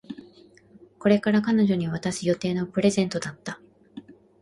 [0.97, 3.59] これから彼女に渡す予定のプレゼントだった